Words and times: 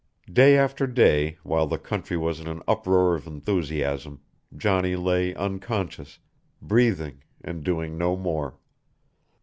Day 0.33 0.57
after 0.57 0.87
day, 0.87 1.37
while 1.43 1.67
the 1.67 1.77
country 1.77 2.17
was 2.17 2.39
in 2.39 2.47
an 2.47 2.63
uproar 2.67 3.13
of 3.13 3.27
enthusiasm, 3.27 4.19
Johnny 4.57 4.95
lay 4.95 5.35
unconscious, 5.35 6.17
breathing, 6.59 7.21
and 7.43 7.63
doing 7.63 7.99
no 7.99 8.15
more. 8.17 8.57